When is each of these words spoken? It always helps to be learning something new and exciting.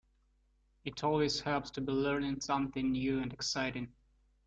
It 0.83 1.03
always 1.03 1.41
helps 1.41 1.69
to 1.69 1.81
be 1.81 1.91
learning 1.91 2.41
something 2.41 2.93
new 2.93 3.19
and 3.19 3.31
exciting. 3.31 3.93